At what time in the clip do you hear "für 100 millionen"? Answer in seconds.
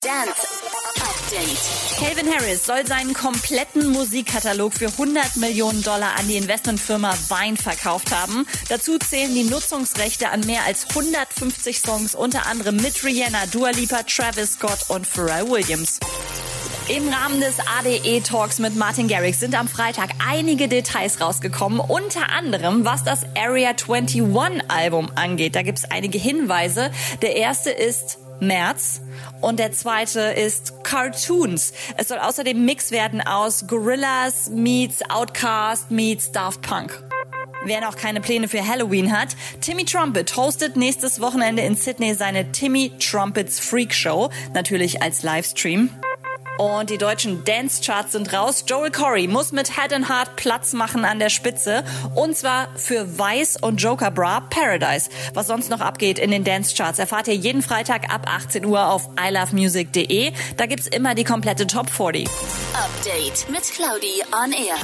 4.72-5.82